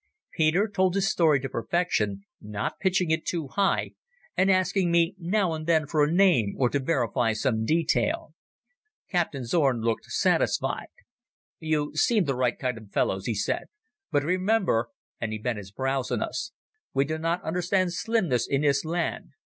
Peter 0.33 0.67
told 0.67 0.95
his 0.95 1.07
story 1.11 1.39
to 1.39 1.47
perfection, 1.47 2.23
not 2.41 2.79
pitching 2.79 3.11
it 3.11 3.23
too 3.23 3.49
high, 3.49 3.91
and 4.35 4.49
asking 4.49 4.89
me 4.91 5.13
now 5.19 5.53
and 5.53 5.67
then 5.67 5.85
for 5.85 6.03
a 6.03 6.11
name 6.11 6.55
or 6.57 6.69
to 6.71 6.79
verify 6.79 7.33
some 7.33 7.65
detail. 7.65 8.33
Captain 9.11 9.45
Zorn 9.45 9.79
looked 9.81 10.05
satisfied. 10.05 10.87
"You 11.59 11.95
seem 11.95 12.23
the 12.23 12.33
right 12.35 12.57
kind 12.57 12.79
of 12.79 12.89
fellows," 12.91 13.27
he 13.27 13.35
said. 13.35 13.65
"But 14.11 14.23
remember"—and 14.23 15.31
he 15.33 15.37
bent 15.37 15.59
his 15.59 15.71
brows 15.71 16.09
on 16.09 16.23
us—"we 16.23 17.05
do 17.05 17.19
not 17.19 17.43
understand 17.43 17.93
slimness 17.93 18.47
in 18.47 18.61
this 18.61 18.83
land. 18.83 19.33